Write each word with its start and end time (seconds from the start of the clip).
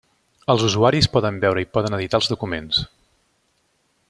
Els 0.53 0.63
usuaris 0.67 1.09
poden 1.17 1.37
veure 1.45 1.63
i 1.65 1.69
poden 1.77 1.99
editar 2.01 2.23
els 2.23 2.31
documents. 2.35 2.85